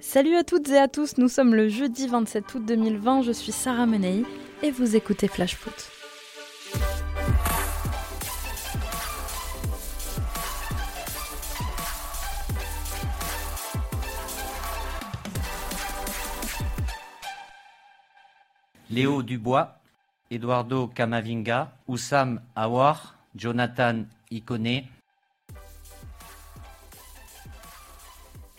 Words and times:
Salut 0.00 0.36
à 0.36 0.44
toutes 0.44 0.68
et 0.68 0.78
à 0.78 0.88
tous, 0.88 1.16
nous 1.16 1.28
sommes 1.28 1.54
le 1.54 1.68
jeudi 1.68 2.06
27 2.06 2.54
août 2.54 2.64
2020, 2.66 3.22
je 3.22 3.32
suis 3.32 3.50
Sarah 3.52 3.86
Menei 3.86 4.24
et 4.62 4.70
vous 4.70 4.94
écoutez 4.94 5.26
Flash 5.26 5.56
Foot. 5.56 5.90
Léo 18.90 19.22
Dubois, 19.22 19.78
Eduardo 20.30 20.88
Camavinga, 20.88 21.72
Oussam 21.88 22.40
Awar, 22.54 23.16
Jonathan 23.34 24.04
Ikone, 24.30 24.84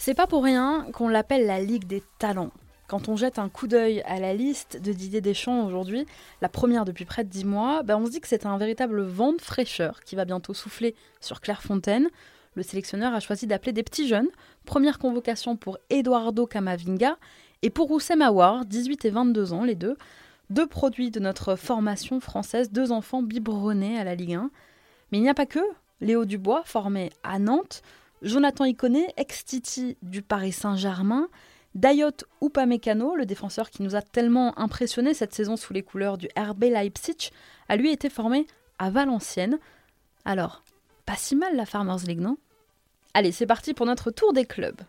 C'est 0.07 0.13
pas 0.13 0.25
pour 0.25 0.45
rien 0.45 0.87
qu'on 0.93 1.09
l'appelle 1.09 1.45
la 1.45 1.59
Ligue 1.59 1.83
des 1.83 2.01
talents. 2.17 2.51
Quand 2.87 3.09
on 3.09 3.17
jette 3.17 3.39
un 3.39 3.49
coup 3.49 3.67
d'œil 3.67 4.01
à 4.03 4.21
la 4.21 4.33
liste 4.33 4.81
de 4.81 4.93
Didier 4.93 5.19
Deschamps 5.19 5.65
aujourd'hui, 5.65 6.05
la 6.41 6.47
première 6.47 6.85
depuis 6.85 7.03
près 7.03 7.25
de 7.25 7.29
10 7.29 7.43
mois, 7.43 7.83
ben 7.83 7.97
on 7.97 8.05
se 8.05 8.11
dit 8.11 8.21
que 8.21 8.29
c'est 8.29 8.45
un 8.45 8.57
véritable 8.57 9.01
vent 9.01 9.33
de 9.33 9.41
fraîcheur 9.41 9.99
qui 10.05 10.15
va 10.15 10.23
bientôt 10.23 10.53
souffler 10.53 10.95
sur 11.19 11.41
Clairefontaine. 11.41 12.07
Le 12.55 12.63
sélectionneur 12.63 13.13
a 13.13 13.19
choisi 13.19 13.47
d'appeler 13.47 13.73
des 13.73 13.83
petits 13.83 14.07
jeunes. 14.07 14.29
Première 14.63 14.97
convocation 14.97 15.57
pour 15.57 15.77
Eduardo 15.89 16.47
Camavinga 16.47 17.17
et 17.61 17.69
pour 17.69 17.91
Oussem 17.91 18.21
Aouar, 18.21 18.63
18 18.63 19.03
et 19.03 19.09
22 19.09 19.51
ans 19.51 19.65
les 19.65 19.75
deux. 19.75 19.97
Deux 20.49 20.67
produits 20.67 21.11
de 21.11 21.19
notre 21.19 21.57
formation 21.57 22.21
française, 22.21 22.71
deux 22.71 22.93
enfants 22.93 23.23
biberonnés 23.23 23.99
à 23.99 24.05
la 24.05 24.15
Ligue 24.15 24.35
1. 24.35 24.51
Mais 25.11 25.17
il 25.17 25.21
n'y 25.23 25.29
a 25.29 25.33
pas 25.33 25.45
que. 25.45 25.59
Léo 25.99 26.23
Dubois, 26.23 26.61
formé 26.63 27.09
à 27.23 27.39
Nantes, 27.39 27.81
Jonathan 28.21 28.65
Iconé, 28.65 29.07
ex-Titi 29.17 29.97
du 30.01 30.21
Paris 30.21 30.51
Saint-Germain, 30.51 31.27
Dayot 31.75 32.11
Upamecano, 32.41 33.15
le 33.15 33.25
défenseur 33.25 33.69
qui 33.69 33.83
nous 33.83 33.95
a 33.95 34.01
tellement 34.01 34.57
impressionné 34.57 35.13
cette 35.13 35.35
saison 35.35 35.55
sous 35.57 35.73
les 35.73 35.83
couleurs 35.83 36.17
du 36.17 36.27
RB 36.37 36.63
Leipzig, 36.63 37.31
a 37.69 37.75
lui 37.75 37.91
été 37.91 38.09
formé 38.09 38.47
à 38.79 38.89
Valenciennes. 38.89 39.59
Alors, 40.25 40.63
pas 41.05 41.15
si 41.15 41.35
mal 41.35 41.55
la 41.55 41.65
Farmers 41.65 42.05
League, 42.07 42.19
non? 42.19 42.37
Allez, 43.13 43.31
c'est 43.31 43.45
parti 43.45 43.73
pour 43.73 43.85
notre 43.85 44.09
tour 44.11 44.33
des 44.33 44.45
clubs. 44.45 44.81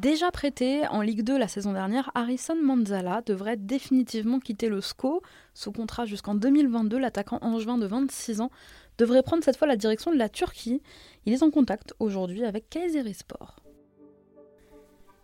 Déjà 0.00 0.30
prêté 0.30 0.86
en 0.86 1.02
Ligue 1.02 1.22
2 1.22 1.36
la 1.36 1.46
saison 1.46 1.74
dernière, 1.74 2.10
Harrison 2.14 2.56
Manzala 2.56 3.20
devrait 3.20 3.58
définitivement 3.58 4.40
quitter 4.40 4.70
le 4.70 4.80
SCO. 4.80 5.20
Sous 5.52 5.72
contrat 5.72 6.06
jusqu'en 6.06 6.34
2022, 6.34 6.96
l'attaquant 6.96 7.36
angevin 7.42 7.76
de 7.76 7.84
26 7.84 8.40
ans 8.40 8.50
devrait 8.96 9.22
prendre 9.22 9.44
cette 9.44 9.58
fois 9.58 9.68
la 9.68 9.76
direction 9.76 10.10
de 10.10 10.16
la 10.16 10.30
Turquie. 10.30 10.80
Il 11.26 11.34
est 11.34 11.42
en 11.42 11.50
contact 11.50 11.92
aujourd'hui 11.98 12.44
avec 12.44 12.70
Kayserispor. 12.70 13.56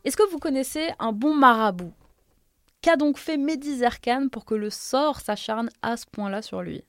Est-ce 0.05 0.19
que 0.19 0.31
vous 0.31 0.39
connaissez 0.39 0.91
un 0.99 1.13
bon 1.13 1.35
marabout? 1.35 1.95
Qu'a 2.83 2.97
donc 2.97 3.17
fait 3.17 3.39
Mehdi 3.39 3.77
Zerkan 3.77 4.29
pour 4.29 4.45
que 4.45 4.55
le 4.55 4.69
sort 4.69 5.21
s'acharne 5.21 5.71
à 5.81 5.97
ce 5.97 6.05
point-là 6.05 6.43
sur 6.43 6.61
lui? 6.61 6.85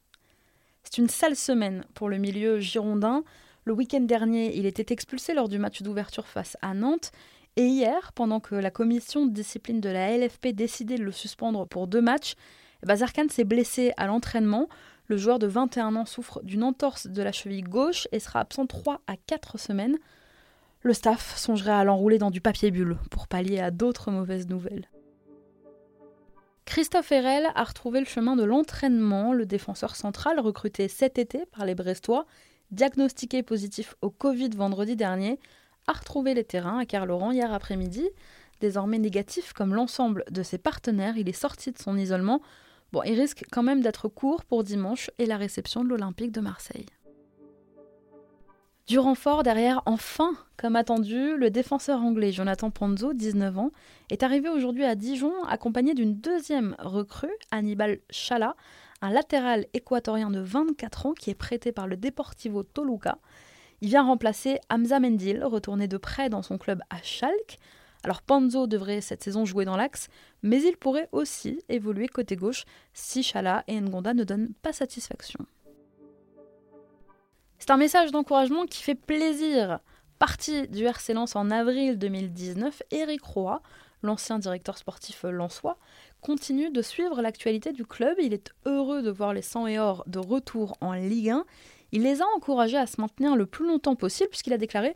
C'est 0.84 0.98
une 0.98 1.08
sale 1.08 1.38
semaine 1.38 1.86
pour 1.94 2.10
le 2.10 2.18
milieu 2.18 2.60
girondin. 2.60 3.24
Le 3.64 3.72
week-end 3.72 4.02
dernier, 4.02 4.58
il 4.58 4.66
était 4.66 4.92
expulsé 4.92 5.34
lors 5.34 5.48
du 5.48 5.58
match 5.58 5.82
d'ouverture 5.84 6.28
face 6.28 6.58
à 6.62 6.74
Nantes 6.74 7.14
et 7.58 7.66
hier, 7.66 8.14
pendant 8.14 8.40
que 8.40 8.54
la 8.54 8.70
commission 8.70 9.26
de 9.26 9.32
discipline 9.32 9.82
de 9.82 9.90
la 9.90 10.16
LFP 10.16 10.50
décidait 10.50 11.00
de 11.00 11.04
le 11.04 11.12
suspendre 11.12 11.68
pour 11.68 11.88
deux 11.88 12.02
matchs, 12.02 12.36
eh 12.84 12.86
ben, 12.86 12.96
s'est 13.30 13.44
blessé 13.44 13.94
à 13.98 14.06
l'entraînement. 14.06 14.70
Le 15.08 15.18
joueur 15.18 15.40
de 15.40 15.48
21 15.48 15.96
ans 15.96 16.06
souffre 16.06 16.40
d'une 16.44 16.64
entorse 16.64 17.08
de 17.08 17.24
la 17.24 17.32
cheville 17.32 17.64
gauche 17.64 18.08
et 18.12 18.20
sera 18.20 18.42
absent 18.42 18.68
3 18.68 19.02
à 19.08 19.16
4 19.18 19.58
semaines. 19.58 19.98
Le 20.84 20.94
staff 20.94 21.36
songerait 21.36 21.72
à 21.72 21.84
l'enrouler 21.84 22.20
dans 22.20 22.30
du 22.30 22.42
papier 22.42 22.70
bulle 22.70 22.98
pour 23.10 23.28
pallier 23.28 23.60
à 23.60 23.72
d'autres 23.72 24.12
mauvaises 24.12 24.48
nouvelles. 24.48 24.88
Christophe 26.66 27.12
Herel 27.12 27.48
a 27.56 27.64
retrouvé 27.64 28.02
le 28.02 28.06
chemin 28.06 28.36
de 28.36 28.44
l'entraînement. 28.44 29.34
Le 29.34 29.48
défenseur 29.48 29.96
central, 29.96 30.40
recruté 30.40 30.88
cet 30.88 31.18
été 31.18 31.48
par 31.48 31.66
les 31.66 31.74
Brestois, 31.74 32.28
diagnostiqué 32.70 33.42
positif 33.42 33.96
au 34.04 34.12
Covid 34.12 34.50
vendredi 34.50 34.96
dernier, 34.96 35.40
a 35.88 35.94
retrouvé 35.94 36.34
les 36.34 36.44
terrains 36.44 36.80
à 36.80 36.86
Carloran 36.86 37.32
hier 37.32 37.52
après-midi. 37.52 38.08
Désormais 38.60 39.00
négatif 39.00 39.54
comme 39.54 39.74
l'ensemble 39.74 40.24
de 40.30 40.44
ses 40.44 40.58
partenaires, 40.58 41.18
il 41.18 41.30
est 41.30 41.34
sorti 41.34 41.72
de 41.72 41.78
son 41.78 41.98
isolement. 41.98 42.42
Bon, 42.92 43.02
il 43.04 43.20
risque 43.20 43.44
quand 43.52 43.64
même 43.64 43.82
d'être 43.82 44.08
court 44.08 44.46
pour 44.46 44.64
dimanche 44.64 45.12
et 45.18 45.26
la 45.26 45.38
réception 45.38 45.84
de 45.84 45.90
l'Olympique 45.90 46.32
de 46.32 46.42
Marseille. 46.42 46.86
Du 48.88 49.00
renfort 49.00 49.44
derrière, 49.44 49.82
enfin, 49.86 50.32
comme 50.56 50.78
attendu, 50.78 51.36
le 51.36 51.50
défenseur 51.50 52.02
anglais 52.02 52.32
Jonathan 52.32 52.72
Panzo, 52.72 53.14
19 53.14 53.60
ans, 53.60 53.72
est 54.10 54.24
arrivé 54.24 54.48
aujourd'hui 54.48 54.86
à 54.86 54.96
Dijon 54.96 55.34
accompagné 55.44 55.94
d'une 55.94 56.16
deuxième 56.16 56.74
recrue, 56.80 57.34
Hannibal 57.52 58.00
Chala, 58.10 58.56
un 59.02 59.12
latéral 59.12 59.66
équatorien 59.74 60.30
de 60.30 60.40
24 60.40 61.08
ans 61.08 61.14
qui 61.14 61.30
est 61.30 61.36
prêté 61.36 61.74
par 61.74 61.86
le 61.86 61.98
Deportivo 61.98 62.64
Toluca. 62.64 63.18
Il 63.82 63.90
vient 63.90 64.04
remplacer 64.04 64.60
Hamza 64.70 65.00
Mendil, 65.00 65.44
retourné 65.44 65.88
de 65.88 65.98
près 65.98 66.30
dans 66.30 66.42
son 66.42 66.58
club 66.58 66.82
à 66.90 66.98
Schalke. 67.04 67.60
Alors 68.04 68.22
Panzo 68.22 68.66
devrait 68.66 69.02
cette 69.02 69.24
saison 69.24 69.46
jouer 69.46 69.66
dans 69.66 69.78
l'axe, 69.78 70.08
mais 70.42 70.62
il 70.62 70.78
pourrait 70.78 71.10
aussi 71.12 71.62
évoluer 71.70 72.08
côté 72.08 72.36
gauche 72.36 72.66
si 72.94 73.22
Chala 73.22 73.64
et 73.68 73.80
Ngonda 73.80 74.14
ne 74.14 74.24
donnent 74.24 74.54
pas 74.62 74.74
satisfaction. 74.74 75.46
C'est 77.60 77.72
un 77.72 77.78
message 77.78 78.12
d'encouragement 78.12 78.66
qui 78.66 78.82
fait 78.82 78.96
plaisir. 78.96 79.80
Parti 80.20 80.68
du 80.70 80.86
RC 80.86 81.14
Lens 81.14 81.36
en 81.36 81.52
avril 81.52 82.00
2019, 82.00 82.82
Eric 82.92 83.22
Roy, 83.22 83.62
l'ancien 84.02 84.40
directeur 84.40 84.78
sportif 84.78 85.24
lensois, 85.24 85.78
continue 86.22 86.72
de 86.72 86.82
suivre 86.82 87.22
l'actualité 87.22 87.74
du 87.74 87.86
club. 87.86 88.16
Il 88.20 88.34
est 88.34 88.52
heureux 88.66 89.04
de 89.04 89.12
voir 89.12 89.34
les 89.34 89.44
100 89.44 89.68
et 89.68 89.80
or 89.80 90.04
de 90.08 90.18
retour 90.18 90.78
en 90.82 90.94
Ligue 90.94 91.30
1 91.30 91.46
il 91.92 92.04
les 92.04 92.22
a 92.22 92.26
encouragés 92.36 92.78
à 92.78 92.88
se 92.88 93.00
maintenir 93.00 93.36
le 93.36 93.46
plus 93.46 93.66
longtemps 93.66 93.96
possible 93.96 94.30
puisqu'il 94.30 94.54
a 94.54 94.58
déclaré 94.58 94.96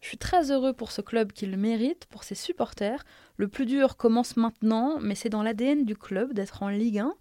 Je 0.00 0.08
suis 0.08 0.18
très 0.18 0.50
heureux 0.50 0.72
pour 0.72 0.90
ce 0.90 1.00
club 1.00 1.32
qu'il 1.32 1.56
mérite, 1.56 2.06
pour 2.06 2.24
ses 2.24 2.34
supporters. 2.34 3.04
Le 3.36 3.48
plus 3.48 3.66
dur 3.66 3.96
commence 3.96 4.36
maintenant, 4.36 4.98
mais 5.00 5.14
c'est 5.14 5.28
dans 5.28 5.42
l'ADN 5.42 5.84
du 5.84 5.96
club 5.96 6.32
d'être 6.32 6.62
en 6.62 6.68
Ligue 6.68 6.98
1. 6.98 7.14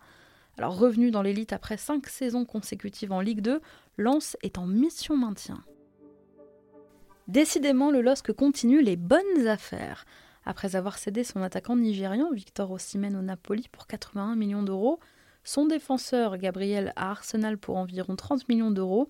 Alors 0.58 0.78
revenu 0.78 1.12
dans 1.12 1.22
l'élite 1.22 1.54
après 1.54 1.78
cinq 1.78 2.08
saisons 2.08 2.46
consécutives 2.46 3.12
en 3.12 3.22
Ligue 3.22 3.42
2, 3.42 3.62
Lens 3.98 4.38
est 4.42 4.58
en 4.58 4.68
mission 4.68 5.16
maintien. 5.16 5.64
Décidément, 7.28 7.92
le 7.92 8.02
LOSC 8.02 8.34
continue 8.34 8.82
les 8.82 8.96
bonnes 8.96 9.48
affaires. 9.48 10.06
Après 10.46 10.76
avoir 10.76 10.98
cédé 10.98 11.24
son 11.24 11.44
attaquant 11.44 11.76
nigérian 11.76 12.32
Victor 12.32 12.72
Osimhen 12.72 13.16
au 13.16 13.22
Napoli 13.22 13.68
pour 13.72 13.86
81 13.86 14.36
millions 14.36 14.64
d'euros, 14.64 15.00
son 15.44 15.66
défenseur 15.66 16.38
Gabriel 16.38 16.94
à 16.96 17.12
Arsenal 17.12 17.58
pour 17.58 17.78
environ 17.78 18.16
30 18.16 18.48
millions 18.50 18.72
d'euros. 18.72 19.08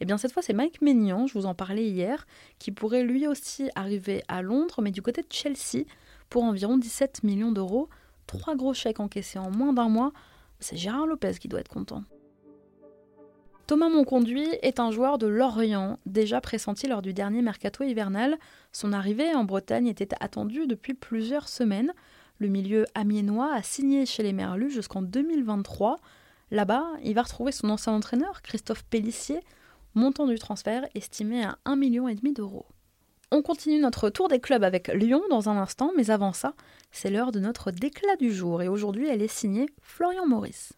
Et 0.00 0.02
eh 0.02 0.04
bien 0.04 0.16
cette 0.18 0.32
fois 0.32 0.42
c'est 0.42 0.52
Mike 0.52 0.80
Maignan, 0.80 1.26
je 1.26 1.34
vous 1.34 1.46
en 1.46 1.54
parlais 1.54 1.88
hier, 1.88 2.26
qui 2.58 2.70
pourrait 2.70 3.02
lui 3.02 3.26
aussi 3.26 3.68
arriver 3.74 4.22
à 4.28 4.42
Londres, 4.42 4.80
mais 4.80 4.92
du 4.92 5.02
côté 5.02 5.22
de 5.22 5.28
Chelsea 5.30 5.84
pour 6.30 6.44
environ 6.44 6.78
17 6.78 7.24
millions 7.24 7.52
d'euros. 7.52 7.88
Trois 8.26 8.54
gros 8.54 8.74
chèques 8.74 9.00
encaissés 9.00 9.38
en 9.38 9.50
moins 9.50 9.72
d'un 9.72 9.88
mois. 9.88 10.12
C'est 10.60 10.76
Gérard 10.76 11.06
Lopez 11.06 11.34
qui 11.40 11.48
doit 11.48 11.60
être 11.60 11.68
content. 11.68 12.04
Thomas 13.68 13.90
Monconduit 13.90 14.48
est 14.62 14.80
un 14.80 14.90
joueur 14.90 15.18
de 15.18 15.26
Lorient, 15.26 15.98
déjà 16.06 16.40
pressenti 16.40 16.86
lors 16.86 17.02
du 17.02 17.12
dernier 17.12 17.42
mercato 17.42 17.84
hivernal. 17.84 18.38
Son 18.72 18.94
arrivée 18.94 19.34
en 19.34 19.44
Bretagne 19.44 19.88
était 19.88 20.08
attendue 20.20 20.66
depuis 20.66 20.94
plusieurs 20.94 21.48
semaines. 21.48 21.92
Le 22.38 22.48
milieu 22.48 22.86
amiénois 22.94 23.52
a 23.52 23.62
signé 23.62 24.06
chez 24.06 24.22
les 24.22 24.32
Merlus 24.32 24.70
jusqu'en 24.70 25.02
2023. 25.02 25.98
Là-bas, 26.52 26.86
il 27.02 27.14
va 27.14 27.22
retrouver 27.22 27.50
son 27.50 27.68
ancien 27.68 27.92
entraîneur, 27.92 28.42
Christophe 28.42 28.84
Pellissier, 28.84 29.40
montant 29.94 30.26
du 30.26 30.38
transfert 30.38 30.86
estimé 30.94 31.42
à 31.42 31.58
1,5 31.66 31.76
million 31.76 32.08
d'euros. 32.32 32.66
On 33.30 33.42
continue 33.42 33.80
notre 33.80 34.08
tour 34.08 34.28
des 34.28 34.40
clubs 34.40 34.64
avec 34.64 34.88
Lyon 34.88 35.20
dans 35.28 35.48
un 35.48 35.58
instant, 35.58 35.90
mais 35.96 36.10
avant 36.10 36.32
ça, 36.32 36.54
c'est 36.92 37.10
l'heure 37.10 37.32
de 37.32 37.40
notre 37.40 37.72
déclat 37.72 38.16
du 38.16 38.32
jour 38.32 38.62
et 38.62 38.68
aujourd'hui 38.68 39.08
elle 39.08 39.20
est 39.20 39.28
signée 39.28 39.66
Florian 39.82 40.26
Maurice. 40.26 40.72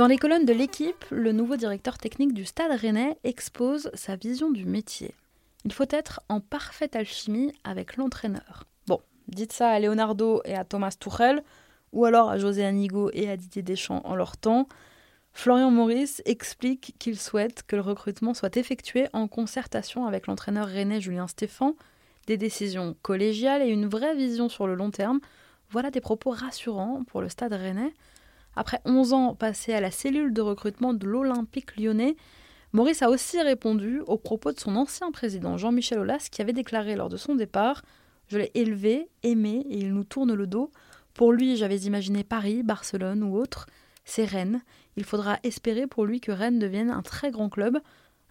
Dans 0.00 0.06
les 0.06 0.16
colonnes 0.16 0.46
de 0.46 0.54
l'équipe, 0.54 1.04
le 1.10 1.30
nouveau 1.30 1.56
directeur 1.56 1.98
technique 1.98 2.32
du 2.32 2.46
Stade 2.46 2.72
rennais 2.72 3.18
expose 3.22 3.90
sa 3.92 4.16
vision 4.16 4.50
du 4.50 4.64
métier. 4.64 5.14
Il 5.66 5.74
faut 5.74 5.84
être 5.90 6.22
en 6.30 6.40
parfaite 6.40 6.96
alchimie 6.96 7.52
avec 7.64 7.98
l'entraîneur. 7.98 8.64
Bon, 8.86 9.02
dites 9.28 9.52
ça 9.52 9.68
à 9.68 9.78
Leonardo 9.78 10.40
et 10.46 10.54
à 10.54 10.64
Thomas 10.64 10.96
Tuchel, 10.98 11.42
ou 11.92 12.06
alors 12.06 12.30
à 12.30 12.38
José 12.38 12.64
Anigo 12.64 13.10
et 13.12 13.28
à 13.28 13.36
Didier 13.36 13.60
Deschamps 13.60 14.00
en 14.06 14.14
leur 14.14 14.38
temps. 14.38 14.68
Florian 15.34 15.70
Maurice 15.70 16.22
explique 16.24 16.94
qu'il 16.98 17.18
souhaite 17.18 17.62
que 17.66 17.76
le 17.76 17.82
recrutement 17.82 18.32
soit 18.32 18.56
effectué 18.56 19.06
en 19.12 19.28
concertation 19.28 20.06
avec 20.06 20.28
l'entraîneur 20.28 20.66
rennais 20.66 21.02
Julien 21.02 21.28
Stéphan, 21.28 21.74
des 22.26 22.38
décisions 22.38 22.96
collégiales 23.02 23.60
et 23.60 23.68
une 23.68 23.86
vraie 23.86 24.14
vision 24.14 24.48
sur 24.48 24.66
le 24.66 24.76
long 24.76 24.90
terme. 24.90 25.20
Voilà 25.68 25.90
des 25.90 26.00
propos 26.00 26.30
rassurants 26.30 27.04
pour 27.04 27.20
le 27.20 27.28
stade 27.28 27.52
rennais. 27.52 27.92
Après 28.56 28.80
11 28.84 29.12
ans 29.12 29.34
passés 29.34 29.72
à 29.72 29.80
la 29.80 29.90
cellule 29.90 30.32
de 30.32 30.40
recrutement 30.40 30.92
de 30.92 31.06
l'Olympique 31.06 31.76
lyonnais, 31.76 32.16
Maurice 32.72 33.02
a 33.02 33.10
aussi 33.10 33.40
répondu 33.40 34.00
aux 34.06 34.16
propos 34.16 34.52
de 34.52 34.60
son 34.60 34.76
ancien 34.76 35.10
président 35.10 35.56
Jean-Michel 35.56 35.98
Aulas 35.98 36.28
qui 36.30 36.40
avait 36.40 36.52
déclaré 36.52 36.94
lors 36.94 37.08
de 37.08 37.16
son 37.16 37.34
départ 37.34 37.82
Je 38.28 38.38
l'ai 38.38 38.52
élevé, 38.54 39.08
aimé 39.24 39.66
et 39.68 39.78
il 39.78 39.92
nous 39.92 40.04
tourne 40.04 40.34
le 40.34 40.46
dos. 40.46 40.70
Pour 41.14 41.32
lui, 41.32 41.56
j'avais 41.56 41.78
imaginé 41.78 42.22
Paris, 42.22 42.62
Barcelone 42.62 43.24
ou 43.24 43.36
autre. 43.36 43.66
C'est 44.04 44.24
Rennes. 44.24 44.62
Il 44.96 45.04
faudra 45.04 45.38
espérer 45.42 45.88
pour 45.88 46.06
lui 46.06 46.20
que 46.20 46.30
Rennes 46.30 46.60
devienne 46.60 46.90
un 46.90 47.02
très 47.02 47.32
grand 47.32 47.48
club. 47.48 47.78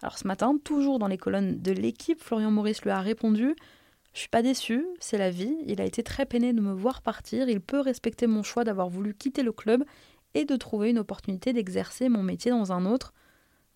Alors 0.02 0.16
ce 0.16 0.26
matin, 0.26 0.56
toujours 0.64 0.98
dans 0.98 1.06
les 1.06 1.18
colonnes 1.18 1.60
de 1.60 1.72
l'équipe, 1.72 2.22
Florian 2.22 2.50
Maurice 2.50 2.82
lui 2.82 2.90
a 2.90 3.00
répondu 3.00 3.54
Je 4.14 4.20
suis 4.20 4.28
pas 4.28 4.42
déçu, 4.42 4.86
c'est 5.00 5.18
la 5.18 5.30
vie. 5.30 5.54
Il 5.66 5.82
a 5.82 5.84
été 5.84 6.02
très 6.02 6.24
peiné 6.24 6.54
de 6.54 6.62
me 6.62 6.72
voir 6.72 7.02
partir. 7.02 7.50
Il 7.50 7.60
peut 7.60 7.80
respecter 7.80 8.26
mon 8.26 8.42
choix 8.42 8.64
d'avoir 8.64 8.88
voulu 8.88 9.14
quitter 9.14 9.42
le 9.42 9.52
club 9.52 9.84
et 10.34 10.44
de 10.44 10.56
trouver 10.56 10.90
une 10.90 10.98
opportunité 10.98 11.52
d'exercer 11.52 12.08
mon 12.08 12.22
métier 12.22 12.50
dans 12.50 12.72
un 12.72 12.86
autre. 12.86 13.12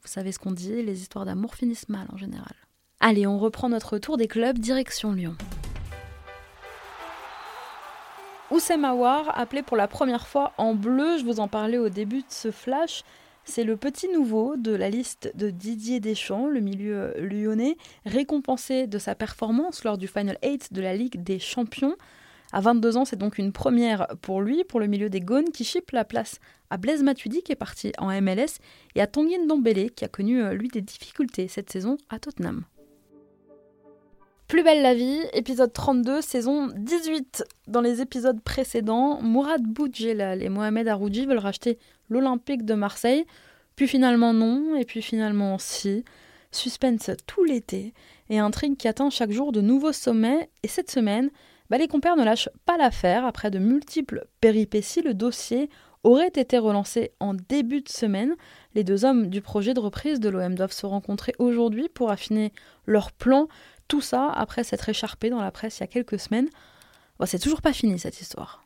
Vous 0.02 0.08
savez 0.08 0.32
ce 0.32 0.38
qu'on 0.38 0.52
dit, 0.52 0.82
les 0.82 1.00
histoires 1.00 1.24
d'amour 1.24 1.54
finissent 1.54 1.88
mal 1.88 2.06
en 2.12 2.16
général. 2.16 2.54
Allez, 3.00 3.26
on 3.26 3.38
reprend 3.38 3.68
notre 3.68 3.98
tour 3.98 4.16
des 4.16 4.28
clubs, 4.28 4.58
direction 4.58 5.12
Lyon. 5.12 5.36
Oussem 8.50 8.84
Aouar, 8.84 9.38
appelé 9.38 9.62
pour 9.62 9.76
la 9.76 9.88
première 9.88 10.26
fois 10.26 10.52
en 10.58 10.74
bleu, 10.74 11.18
je 11.18 11.24
vous 11.24 11.40
en 11.40 11.48
parlais 11.48 11.78
au 11.78 11.88
début 11.88 12.20
de 12.20 12.28
ce 12.28 12.50
flash, 12.50 13.02
c'est 13.44 13.64
le 13.64 13.76
petit 13.76 14.08
nouveau 14.08 14.56
de 14.56 14.74
la 14.74 14.88
liste 14.88 15.30
de 15.34 15.50
Didier 15.50 16.00
Deschamps, 16.00 16.48
le 16.48 16.60
milieu 16.60 17.12
lyonnais, 17.18 17.76
récompensé 18.06 18.86
de 18.86 18.98
sa 18.98 19.14
performance 19.14 19.84
lors 19.84 19.98
du 19.98 20.08
Final 20.08 20.38
8 20.42 20.72
de 20.72 20.80
la 20.80 20.94
Ligue 20.94 21.22
des 21.22 21.38
Champions. 21.38 21.94
À 22.54 22.60
22 22.60 22.96
ans, 22.96 23.04
c'est 23.04 23.16
donc 23.16 23.38
une 23.38 23.50
première 23.50 24.06
pour 24.22 24.40
lui, 24.40 24.62
pour 24.62 24.78
le 24.78 24.86
milieu 24.86 25.10
des 25.10 25.18
Gaunes, 25.18 25.50
qui 25.52 25.64
chipe 25.64 25.90
la 25.90 26.04
place 26.04 26.38
à 26.70 26.76
Blaise 26.76 27.02
Matuidi, 27.02 27.42
qui 27.42 27.50
est 27.50 27.56
parti 27.56 27.90
en 27.98 28.12
MLS, 28.22 28.60
et 28.94 29.00
à 29.00 29.08
Tanguy 29.08 29.36
Ndombele, 29.40 29.90
qui 29.90 30.04
a 30.04 30.08
connu, 30.08 30.40
euh, 30.40 30.52
lui, 30.52 30.68
des 30.68 30.80
difficultés 30.80 31.48
cette 31.48 31.72
saison 31.72 31.98
à 32.10 32.20
Tottenham. 32.20 32.62
Plus 34.46 34.62
belle 34.62 34.82
la 34.82 34.94
vie, 34.94 35.18
épisode 35.32 35.72
32, 35.72 36.20
saison 36.20 36.68
18. 36.76 37.44
Dans 37.66 37.80
les 37.80 38.00
épisodes 38.00 38.40
précédents, 38.40 39.20
Mourad 39.20 39.64
Boudjelal 39.64 40.40
et 40.40 40.48
Mohamed 40.48 40.86
Aroudji 40.86 41.26
veulent 41.26 41.38
racheter 41.38 41.76
l'Olympique 42.08 42.64
de 42.64 42.74
Marseille, 42.74 43.24
puis 43.74 43.88
finalement 43.88 44.32
non, 44.32 44.76
et 44.76 44.84
puis 44.84 45.02
finalement 45.02 45.58
si. 45.58 46.04
Suspense 46.52 47.10
tout 47.26 47.42
l'été, 47.42 47.94
et 48.30 48.38
intrigue 48.38 48.76
qui 48.76 48.86
atteint 48.86 49.10
chaque 49.10 49.32
jour 49.32 49.50
de 49.50 49.60
nouveaux 49.60 49.90
sommets, 49.90 50.50
et 50.62 50.68
cette 50.68 50.88
semaine, 50.88 51.32
bah, 51.70 51.78
les 51.78 51.88
compères 51.88 52.16
ne 52.16 52.24
lâchent 52.24 52.50
pas 52.66 52.76
l'affaire. 52.76 53.24
Après 53.24 53.50
de 53.50 53.58
multiples 53.58 54.26
péripéties, 54.40 55.02
le 55.02 55.14
dossier 55.14 55.70
aurait 56.02 56.28
été 56.28 56.58
relancé 56.58 57.12
en 57.20 57.34
début 57.34 57.80
de 57.80 57.88
semaine. 57.88 58.34
Les 58.74 58.84
deux 58.84 59.04
hommes 59.04 59.28
du 59.28 59.40
projet 59.40 59.74
de 59.74 59.80
reprise 59.80 60.20
de 60.20 60.28
l'OM 60.28 60.54
doivent 60.54 60.72
se 60.72 60.86
rencontrer 60.86 61.34
aujourd'hui 61.38 61.88
pour 61.88 62.10
affiner 62.10 62.52
leur 62.86 63.12
plan. 63.12 63.48
Tout 63.88 64.02
ça 64.02 64.30
après 64.30 64.64
s'être 64.64 64.88
écharpé 64.88 65.30
dans 65.30 65.40
la 65.40 65.50
presse 65.50 65.78
il 65.78 65.80
y 65.80 65.84
a 65.84 65.88
quelques 65.88 66.18
semaines. 66.18 66.48
C'est 67.24 67.38
toujours 67.38 67.62
pas 67.62 67.72
fini 67.72 67.98
cette 67.98 68.20
histoire. 68.20 68.64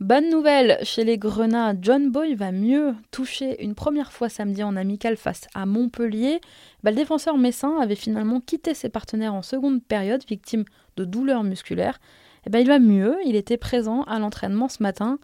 Bonne 0.00 0.30
nouvelle, 0.30 0.78
chez 0.82 1.04
les 1.04 1.16
Grenats, 1.16 1.74
John 1.80 2.10
Boy 2.10 2.34
va 2.34 2.50
mieux. 2.50 2.94
toucher 3.12 3.62
une 3.62 3.76
première 3.76 4.10
fois 4.10 4.28
samedi 4.28 4.64
en 4.64 4.74
amical 4.74 5.16
face 5.16 5.42
à 5.54 5.64
Montpellier, 5.64 6.40
bah, 6.82 6.90
le 6.90 6.96
défenseur 6.96 7.38
messin 7.38 7.78
avait 7.80 7.94
finalement 7.94 8.40
quitté 8.40 8.74
ses 8.74 8.88
partenaires 8.88 9.34
en 9.34 9.42
seconde 9.42 9.80
période, 9.80 10.24
victime 10.26 10.64
de 10.96 11.04
douleurs 11.04 11.44
musculaires. 11.44 12.00
Eh 12.46 12.50
ben, 12.50 12.58
il 12.58 12.66
va 12.66 12.78
mieux, 12.78 13.16
il 13.24 13.36
était 13.36 13.56
présent 13.56 14.02
à 14.02 14.18
l'entraînement 14.18 14.68
ce 14.68 14.82
matin. 14.82 15.18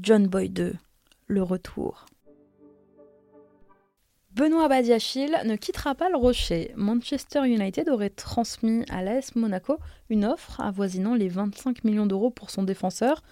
John 0.00 0.26
Boy 0.26 0.48
2, 0.48 0.74
le 1.26 1.42
retour. 1.42 2.06
Benoît 4.32 4.68
Badiachil 4.68 5.36
ne 5.44 5.56
quittera 5.56 5.94
pas 5.94 6.10
le 6.10 6.16
Rocher. 6.16 6.72
Manchester 6.76 7.44
United 7.46 7.88
aurait 7.88 8.10
transmis 8.10 8.84
à 8.88 9.02
l'AS 9.02 9.34
Monaco 9.34 9.78
une 10.10 10.24
offre 10.24 10.60
avoisinant 10.60 11.14
les 11.14 11.28
25 11.28 11.82
millions 11.82 12.06
d'euros 12.06 12.30
pour 12.30 12.50
son 12.50 12.62
défenseur 12.62 13.22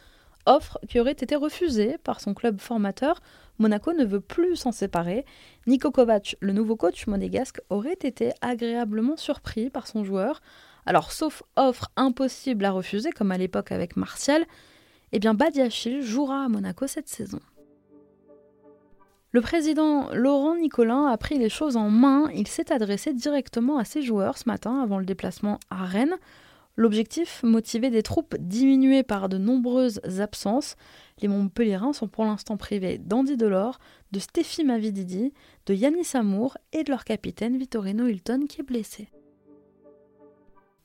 offre 0.47 0.79
qui 0.89 0.99
aurait 0.99 1.13
été 1.13 1.37
refusée 1.37 1.99
par 1.99 2.21
son 2.21 2.33
club 2.33 2.61
formateur. 2.61 3.21
Monaco 3.59 3.93
ne 3.93 4.05
veut 4.05 4.21
plus 4.21 4.57
s'en 4.57 4.73
séparer. 4.73 5.25
Niko 5.67 5.91
Kovac, 5.91 6.37
le 6.41 6.53
nouveau 6.53 6.77
coach 6.77 7.07
monégasque, 7.07 7.61
aurait 7.69 7.93
été 7.93 8.33
agréablement 8.41 9.17
surpris 9.17 9.71
par 9.71 9.87
son 9.87 10.05
joueur. 10.05 10.41
Alors, 10.87 11.13
sauf 11.13 11.43
offre 11.57 11.91
impossible 11.97 12.65
à 12.65 12.71
refuser, 12.71 13.11
comme 13.11 13.33
à 13.33 13.39
l'époque 13.39 13.73
avec 13.73 13.97
Martial, 13.97 14.47
eh 15.13 15.19
bien 15.19 15.35
Badiachil 15.35 16.01
jouera 16.01 16.45
à 16.45 16.49
Monaco 16.49 16.87
cette 16.87 17.09
saison. 17.09 17.41
Le 19.33 19.41
président 19.41 20.09
Laurent 20.15 20.57
Nicolin 20.57 21.09
a 21.09 21.17
pris 21.19 21.39
les 21.39 21.51
choses 21.51 21.77
en 21.77 21.91
main. 21.91 22.31
Il 22.35 22.47
s'est 22.47 22.73
adressé 22.73 23.13
directement 23.13 23.77
à 23.77 23.85
ses 23.85 24.01
joueurs 24.01 24.39
ce 24.39 24.49
matin 24.49 24.81
avant 24.81 24.99
le 24.99 25.05
déplacement 25.05 25.59
à 25.69 25.85
Rennes. 25.85 26.17
L'objectif, 26.77 27.43
motiver 27.43 27.91
des 27.91 28.03
troupes 28.03 28.37
diminuées 28.39 29.03
par 29.03 29.29
de 29.29 29.39
nombreuses 29.39 30.01
absences. 30.21 30.77
Les 31.21 31.29
Montpellierins 31.29 31.93
sont 31.93 32.09
pour 32.09 32.25
l'instant 32.25 32.57
privés 32.57 32.99
d'Andy 32.99 33.37
Delors, 33.37 33.79
de 34.13 34.21
Stéphie 34.21 34.65
Mavididi, 34.65 35.33
de 35.67 35.75
Yannis 35.75 36.15
Amour 36.15 36.57
et 36.73 36.85
de 36.85 36.91
leur 36.91 37.05
capitaine 37.05 37.59
Vittorino 37.59 38.07
Hilton 38.07 38.47
qui 38.49 38.61
est 38.61 38.65
blessé. 38.65 39.09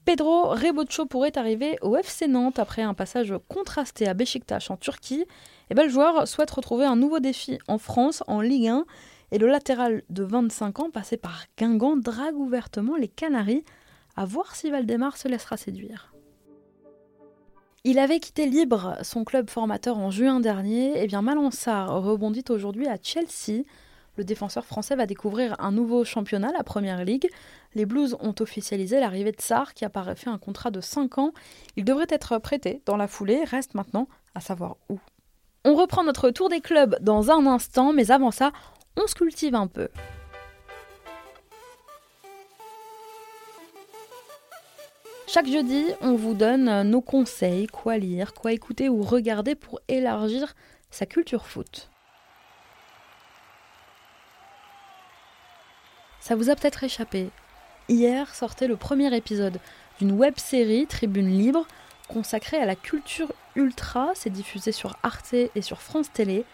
Pedro 0.04 0.50
Reboccio 0.50 1.06
pourrait 1.06 1.38
arriver 1.38 1.78
au 1.82 1.96
FC 1.96 2.28
Nantes 2.28 2.58
après 2.58 2.82
un 2.82 2.96
passage 2.96 3.34
contrasté 3.48 4.08
à 4.08 4.14
Beşiktaş 4.14 4.72
en 4.72 4.78
Turquie. 4.78 5.22
Et 5.22 5.28
eh 5.72 5.76
ben, 5.76 5.84
le 5.84 5.90
joueur 5.90 6.28
souhaite 6.28 6.52
retrouver 6.52 6.86
un 6.86 6.96
nouveau 6.96 7.20
défi 7.20 7.60
en 7.68 7.78
France, 7.78 8.24
en 8.28 8.42
Ligue 8.42 8.68
1, 8.68 8.86
et 9.32 9.38
le 9.38 9.48
latéral 9.48 10.02
de 10.10 10.24
25 10.24 10.80
ans, 10.80 10.90
passé 10.90 11.18
par 11.18 11.46
Guingamp, 11.58 11.98
drague 11.98 12.36
ouvertement 12.36 12.96
les 12.96 13.08
Canaries 13.08 13.64
à 14.18 14.26
voir 14.26 14.56
si 14.56 14.70
Valdemar 14.72 15.18
se 15.18 15.28
laissera 15.28 15.56
séduire. 15.56 16.14
Il 17.84 17.98
avait 17.98 18.20
quitté 18.20 18.46
Libre, 18.46 18.98
son 19.02 19.24
club 19.24 19.50
formateur, 19.50 19.98
en 19.98 20.12
juin 20.12 20.40
dernier. 20.40 20.98
Et 20.98 21.04
eh 21.04 21.08
bien 21.08 21.22
Malansar 21.22 22.02
rebondit 22.04 22.46
aujourd'hui 22.50 22.88
à 22.88 22.98
Chelsea. 23.02 23.64
Le 24.18 24.24
défenseur 24.26 24.66
français 24.66 24.96
va 24.96 25.06
découvrir 25.06 25.56
un 25.60 25.72
nouveau 25.72 26.04
championnat, 26.04 26.52
la 26.52 26.64
Première 26.64 27.06
Ligue. 27.06 27.30
Les 27.76 27.86
Blues 27.86 28.18
ont 28.20 28.36
officialisé 28.40 29.00
l'arrivée 29.00 29.32
de 29.32 29.40
Sarr, 29.40 29.74
qui 29.74 29.86
apparaît 29.86 30.16
fait 30.16 30.30
un 30.30 30.38
contrat 30.38 30.70
de 30.70 30.82
5 30.82 31.18
ans. 31.18 31.32
Il 31.78 31.86
devrait 31.86 32.08
être 32.10 32.38
prêté 32.40 32.82
dans 32.86 32.98
la 32.98 33.08
foulée, 33.08 33.44
reste 33.46 33.74
maintenant 33.74 34.08
à 34.36 34.42
savoir 34.42 34.76
où. 34.90 35.00
On 35.64 35.76
reprend 35.76 36.04
notre 36.04 36.30
tour 36.32 36.50
des 36.50 36.60
clubs 36.60 36.98
dans 37.02 37.32
un 37.32 37.46
instant, 37.46 37.94
mais 37.94 38.12
avant 38.12 38.32
ça, 38.32 38.52
on 38.98 39.08
se 39.08 39.16
cultive 39.16 39.56
un 39.56 39.68
peu. 39.68 39.88
Chaque 45.28 45.48
jeudi, 45.48 45.86
on 46.02 46.16
vous 46.16 46.34
donne 46.34 46.82
nos 46.90 47.00
conseils, 47.00 47.68
quoi 47.68 47.98
lire, 47.98 48.34
quoi 48.34 48.52
écouter 48.52 48.90
ou 48.90 49.02
regarder 49.04 49.56
pour 49.56 49.80
élargir 49.88 50.56
sa 50.90 51.06
culture 51.06 51.46
foot. 51.46 51.91
Ça 56.22 56.36
vous 56.36 56.52
a 56.52 56.56
peut-être 56.56 56.84
échappé. 56.84 57.32
Hier 57.90 58.34
sortait 58.34 58.68
le 58.68 58.76
premier 58.76 59.14
épisode 59.16 59.60
d'une 60.00 60.12
web 60.12 60.36
série 60.38 60.86
Tribune 60.86 61.28
Libre 61.28 61.66
consacrée 62.08 62.58
à 62.58 62.66
la 62.66 62.76
culture 62.76 63.34
ultra. 63.56 64.12
C'est 64.14 64.30
diffusé 64.30 64.72
sur 64.72 64.96
Arte 65.02 65.34
et 65.34 65.62
sur 65.62 65.82
France 65.82 66.14
Télé. 66.14 66.46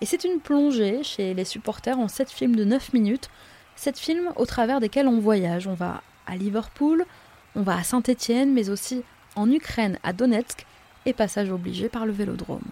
Et 0.00 0.06
c'est 0.06 0.24
une 0.24 0.40
plongée 0.40 1.04
chez 1.04 1.34
les 1.34 1.44
supporters 1.44 2.00
en 2.00 2.08
7 2.08 2.32
films 2.32 2.56
de 2.56 2.64
9 2.64 2.92
minutes. 2.94 3.30
7 3.76 3.96
films 3.96 4.32
au 4.34 4.44
travers 4.44 4.80
desquels 4.80 5.06
on 5.06 5.20
voyage. 5.20 5.68
On 5.68 5.74
va 5.74 6.02
à 6.26 6.34
Liverpool, 6.34 7.06
on 7.54 7.62
va 7.62 7.76
à 7.78 7.84
Saint-Étienne, 7.84 8.52
mais 8.52 8.70
aussi 8.70 9.04
en 9.36 9.48
Ukraine, 9.50 9.98
à 10.02 10.12
Donetsk, 10.12 10.66
et 11.06 11.12
passage 11.12 11.52
obligé 11.52 11.88
par 11.88 12.06
le 12.06 12.12
vélodrome. 12.12 12.62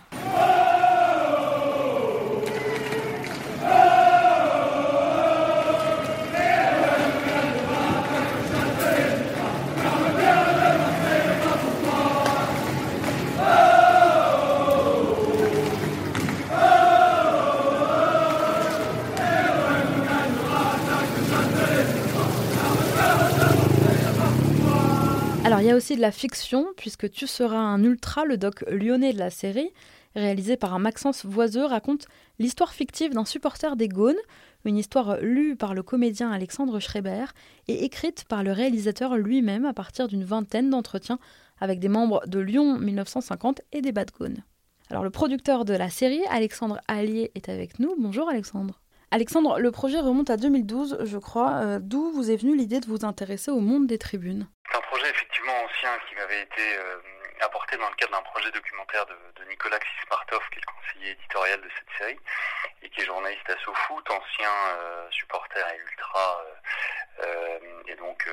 Aussi 25.80 25.96
de 25.96 26.02
la 26.02 26.12
fiction, 26.12 26.66
puisque 26.76 27.10
Tu 27.10 27.26
seras 27.26 27.56
un 27.56 27.82
ultra, 27.82 28.26
le 28.26 28.36
doc 28.36 28.66
lyonnais 28.68 29.14
de 29.14 29.18
la 29.18 29.30
série, 29.30 29.70
réalisé 30.14 30.58
par 30.58 30.74
un 30.74 30.78
Maxence 30.78 31.24
Voiseux, 31.24 31.64
raconte 31.64 32.06
l'histoire 32.38 32.74
fictive 32.74 33.14
d'un 33.14 33.24
supporter 33.24 33.76
des 33.76 33.88
Gaunes, 33.88 34.20
une 34.66 34.76
histoire 34.76 35.16
lue 35.22 35.56
par 35.56 35.72
le 35.72 35.82
comédien 35.82 36.30
Alexandre 36.30 36.80
Schreiber 36.80 37.24
et 37.66 37.82
écrite 37.82 38.24
par 38.24 38.42
le 38.42 38.52
réalisateur 38.52 39.16
lui-même 39.16 39.64
à 39.64 39.72
partir 39.72 40.06
d'une 40.06 40.22
vingtaine 40.22 40.68
d'entretiens 40.68 41.18
avec 41.60 41.80
des 41.80 41.88
membres 41.88 42.20
de 42.26 42.40
Lyon 42.40 42.78
1950 42.78 43.62
et 43.72 43.80
des 43.80 43.92
Bad 43.92 44.10
Gaunes. 44.18 44.44
Alors 44.90 45.02
le 45.02 45.08
producteur 45.08 45.64
de 45.64 45.72
la 45.72 45.88
série, 45.88 46.26
Alexandre 46.28 46.78
Allier, 46.88 47.30
est 47.34 47.48
avec 47.48 47.78
nous. 47.78 47.94
Bonjour 47.98 48.28
Alexandre. 48.28 48.82
Alexandre, 49.12 49.58
le 49.58 49.70
projet 49.70 49.98
remonte 49.98 50.28
à 50.28 50.36
2012, 50.36 50.98
je 51.04 51.16
crois. 51.16 51.52
Euh, 51.54 51.80
d'où 51.82 52.10
vous 52.12 52.30
est 52.30 52.36
venue 52.36 52.54
l'idée 52.54 52.80
de 52.80 52.86
vous 52.86 53.06
intéresser 53.06 53.50
au 53.50 53.60
monde 53.60 53.86
des 53.86 53.96
tribunes? 53.96 54.46
Effectivement 55.10 55.64
ancien 55.64 55.98
qui 56.08 56.14
m'avait 56.14 56.42
été 56.42 56.76
euh, 56.76 57.00
apporté 57.40 57.76
dans 57.76 57.88
le 57.88 57.94
cadre 57.96 58.12
d'un 58.12 58.22
projet 58.22 58.50
documentaire 58.50 59.06
de, 59.06 59.44
Nicolas 59.48 59.78
Xismartov, 59.78 60.48
qui 60.50 60.58
est 60.58 60.62
le 60.66 60.72
conseiller 60.72 61.10
éditorial 61.12 61.60
de 61.60 61.68
cette 61.76 61.98
série, 61.98 62.20
et 62.82 62.90
qui 62.90 63.00
est 63.00 63.04
journaliste 63.04 63.50
à 63.50 63.58
SoFoot, 63.64 64.10
ancien 64.10 64.52
euh, 64.78 65.10
supporter 65.10 65.66
et 65.74 65.78
ultra, 65.78 66.44
et 67.86 67.96
donc 67.96 68.26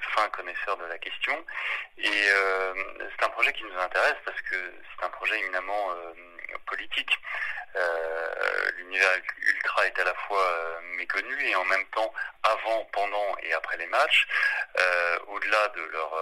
fin 0.00 0.28
connaisseur 0.30 0.76
de 0.76 0.84
la 0.86 0.98
question. 0.98 1.44
Et 1.98 2.10
c'est 2.10 3.24
un 3.24 3.28
projet 3.28 3.52
qui 3.52 3.62
nous 3.64 3.78
intéresse 3.78 4.16
parce 4.24 4.40
que 4.42 4.56
c'est 4.56 5.04
un 5.04 5.10
projet 5.10 5.38
éminemment 5.38 5.94
politique. 6.66 7.18
Euh, 7.76 8.70
l'univers 8.78 9.10
ultra 9.42 9.86
est 9.86 9.98
à 9.98 10.04
la 10.04 10.14
fois 10.14 10.42
euh, 10.42 10.80
méconnu 10.96 11.36
et 11.44 11.54
en 11.54 11.64
même 11.66 11.84
temps, 11.94 12.12
avant, 12.42 12.84
pendant 12.92 13.36
et 13.42 13.52
après 13.52 13.76
les 13.76 13.86
matchs, 13.86 14.26
euh, 14.80 15.18
au-delà 15.28 15.68
de 15.68 15.82
leur, 15.82 16.14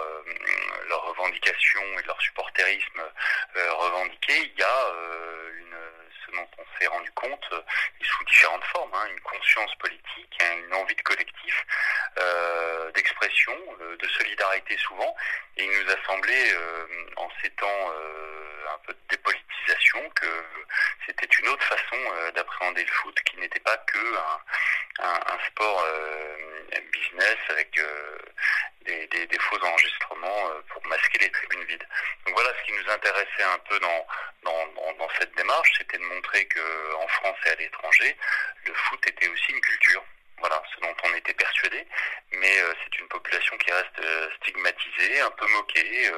leur 0.89 1.03
revendication 1.03 1.81
et 1.97 2.01
de 2.01 2.07
leur 2.07 2.21
supporterisme 2.21 3.01
revendiqué, 3.55 4.33
il 4.37 4.59
y 4.59 4.63
a 4.63 4.91
une 5.57 5.77
dont 6.33 6.47
on 6.57 6.79
s'est 6.79 6.87
rendu 6.87 7.11
compte, 7.11 7.49
sous 8.01 8.23
différentes 8.25 8.63
formes, 8.65 8.93
hein, 8.93 9.07
une 9.11 9.19
conscience 9.21 9.73
politique, 9.75 10.37
hein, 10.41 10.53
une 10.65 10.73
envie 10.73 10.95
de 10.95 11.01
collectif, 11.01 11.65
d'expression, 12.93 13.55
de 13.99 14.07
solidarité 14.07 14.77
souvent, 14.77 15.15
et 15.57 15.63
il 15.63 15.69
nous 15.69 15.91
a 15.91 16.05
semblé, 16.05 16.55
en 17.17 17.29
ces 17.41 17.49
temps 17.51 17.91
un 18.73 18.77
peu 18.85 18.93
de 18.93 18.99
dépolitisation, 19.09 20.09
que 20.15 20.43
c'était 21.05 21.27
une 21.39 21.47
autre 21.49 21.63
façon 21.63 21.97
euh, 22.13 22.31
d'appréhender 22.31 22.83
le 22.83 22.91
foot 22.91 23.17
qui 23.23 23.37
n'était 23.37 23.59
pas 23.59 23.77
que 23.77 23.97
un, 24.99 25.39
sport 25.47 25.85
euh, 25.87 26.37
business 26.91 27.37
avec 27.49 27.79
euh, 28.87 29.07
des, 29.11 29.39
faux 29.39 29.63
enregistrements 29.63 30.51
pour 30.69 30.85
masquer 30.87 31.19
les 31.19 31.31
tribunes 31.31 31.63
vides. 31.65 31.87
Donc 32.25 32.35
voilà 32.35 32.49
ce 32.59 32.65
qui 32.65 32.71
nous 32.73 32.91
intéressait 32.91 33.43
un 33.43 33.59
peu 33.69 33.79
dans, 33.79 34.05
dans, 34.43 35.09
cette 35.19 35.35
démarche, 35.35 35.71
c'était 35.77 35.97
de 35.97 36.03
montrer 36.03 36.47
qu'en 36.47 37.07
France 37.07 37.37
et 37.45 37.49
à 37.49 37.55
l'étranger, 37.55 38.15
le 38.65 38.73
foot 38.73 38.99
était 39.07 39.27
aussi 39.29 39.51
une 39.51 39.61
culture. 39.61 40.03
Voilà, 40.39 40.61
ce 40.75 40.81
dont 40.81 40.95
on 41.03 41.15
était 41.15 41.33
persuadé, 41.33 41.87
mais 42.33 42.53
c'est 42.83 42.99
une 42.99 43.07
population 43.07 43.57
qui 43.57 43.71
reste 43.71 44.01
stigmatisée, 44.41 45.21
un 45.21 45.31
peu 45.31 45.47
moquée, 45.53 46.11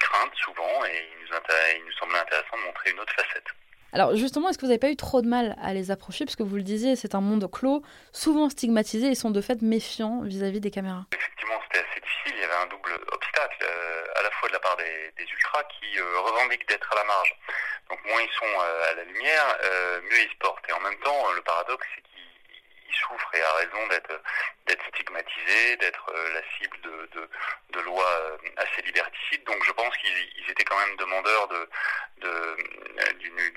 crainte 0.00 0.34
souvent, 0.34 0.84
et 0.86 1.08
il 1.12 1.22
nous, 1.22 1.38
il 1.76 1.84
nous 1.84 1.92
semblait 1.92 2.18
intéressant 2.18 2.56
de 2.56 2.62
montrer 2.62 2.90
une 2.90 3.00
autre 3.00 3.14
facette. 3.14 3.46
Alors 3.92 4.14
justement, 4.16 4.50
est-ce 4.50 4.58
que 4.58 4.62
vous 4.62 4.68
n'avez 4.68 4.78
pas 4.78 4.90
eu 4.90 4.96
trop 4.96 5.22
de 5.22 5.28
mal 5.28 5.56
à 5.62 5.72
les 5.72 5.90
approcher? 5.90 6.26
Parce 6.26 6.36
que 6.36 6.42
vous 6.42 6.56
le 6.56 6.62
disiez, 6.62 6.94
c'est 6.94 7.14
un 7.14 7.22
monde 7.22 7.50
clos, 7.50 7.82
souvent 8.12 8.50
stigmatisé 8.50 9.08
et 9.08 9.14
sont 9.14 9.30
de 9.30 9.40
fait 9.40 9.62
méfiants 9.62 10.20
vis-à-vis 10.22 10.60
des 10.60 10.70
caméras. 10.70 11.06
Effectivement, 11.12 11.58
c'était 11.64 11.84
assez 11.84 12.00
difficile. 12.00 12.34
Il 12.36 12.40
y 12.40 12.44
avait 12.44 12.62
un 12.62 12.66
double 12.66 12.92
obstacle, 13.12 13.64
euh, 13.64 14.20
à 14.20 14.22
la 14.22 14.30
fois 14.32 14.48
de 14.48 14.52
la 14.52 14.60
part 14.60 14.76
des, 14.76 15.24
ultras 15.32 15.62
euh, 16.48 16.54
revendiquent 16.54 16.68
d'être 16.68 16.92
à 16.92 16.96
la 16.96 17.04
marge. 17.04 17.34
Donc 17.90 18.04
moins 18.04 18.20
ils 18.20 18.32
sont 18.38 18.60
euh, 18.60 18.90
à 18.90 18.94
la 18.94 19.04
lumière, 19.04 19.58
mieux 20.02 20.20
ils 20.20 20.30
se 20.30 20.36
portent. 20.38 20.68
Et 20.68 20.72
en 20.72 20.80
même 20.80 20.98
temps, 21.00 21.32
le 21.32 21.42
paradoxe, 21.42 21.86
c'est 21.94 22.02
qu'ils 22.02 22.94
souffre 22.94 23.34
et 23.34 23.42
a 23.42 23.52
raison 23.54 23.86
d'être 23.88 24.20
d'être 24.66 24.84
stigmatisé, 24.88 25.76
d'être 25.76 26.10
euh, 26.10 26.32
la 26.34 26.42
cible 26.58 26.76
de, 26.82 27.80
lois 27.80 28.04
euh, 28.04 28.36
assez 28.56 28.82
liberticides. 28.82 29.44
Donc 29.44 29.64
je 29.64 29.72
pense 29.72 29.96
qu'ils 29.96 30.50
étaient 30.50 30.64
quand 30.64 30.78
même 30.78 30.96
demandeurs 30.96 31.48
de 31.48 31.68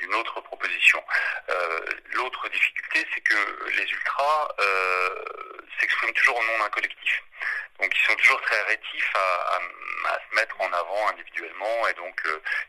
d'une 0.01 0.13
autre 0.15 0.39
proposition. 0.41 1.03
Euh, 1.49 1.79
l'autre 2.13 2.47
difficulté, 2.49 3.05
c'est 3.13 3.21
que 3.21 3.69
les 3.75 3.91
ultras 3.91 4.47
s'expriment 5.79 6.13
toujours 6.13 6.37
au 6.37 6.43
nom 6.43 6.59
d'un 6.59 6.69
collectif. 6.69 7.20
Donc 7.81 7.91
ils 7.95 8.05
sont 8.05 8.15
toujours 8.15 8.41
très 8.41 8.61
rétifs 8.63 9.13
à, 9.15 9.59
se 10.29 10.35
mettre 10.35 10.61
en 10.61 10.71
avant 10.71 11.09
individuellement 11.09 11.87
et 11.87 11.93
donc 11.93 12.21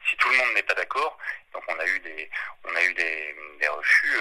si 0.08 0.16
tout 0.16 0.28
le 0.30 0.36
monde 0.36 0.54
n'est 0.54 0.62
pas 0.62 0.74
d'accord, 0.74 1.18
donc 1.52 1.62
on 1.68 1.78
a 1.78 1.86
eu 1.86 2.00
des 2.00 2.30
refus 3.68 4.16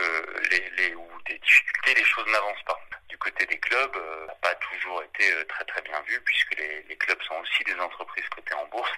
les, 0.49 0.95
ou 0.95 1.07
des 1.25 1.37
difficultés, 1.39 1.95
les 1.95 2.03
choses 2.03 2.27
n'avancent 2.27 2.63
pas. 2.65 2.79
Du 3.11 3.17
côté 3.17 3.45
des 3.45 3.57
clubs, 3.57 3.97
euh, 3.97 4.25
n'a 4.27 4.35
pas 4.35 4.55
toujours 4.55 5.03
été 5.03 5.33
euh, 5.33 5.43
très 5.49 5.65
très 5.65 5.81
bien 5.81 5.99
vu 6.07 6.21
puisque 6.21 6.57
les, 6.57 6.95
clubs 6.95 7.21
sont 7.23 7.35
aussi 7.41 7.61
des 7.65 7.75
entreprises 7.75 8.23
cotées 8.29 8.53
en 8.53 8.65
bourse. 8.67 8.91